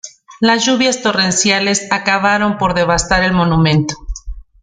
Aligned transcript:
Las 0.39 0.65
lluvias 0.65 1.03
torrenciales 1.03 1.91
acabaron 1.91 2.57
por 2.57 2.73
devastar 2.73 3.21
el 3.21 3.33
monumento. 3.33 3.93